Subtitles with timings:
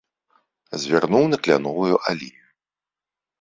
[0.83, 2.45] Звярнуў на кляновую алею.